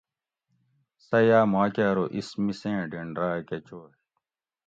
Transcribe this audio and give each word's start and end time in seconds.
سٞہ 1.05 1.19
یاٞ 1.27 1.45
ماکٞہ 1.53 1.83
ارو 1.89 2.05
اِس 2.15 2.27
مِس 2.43 2.59
ایں 2.69 2.81
ڈینڑ 2.91 3.15
راٞک 3.19 3.49
چوئ 3.67 3.91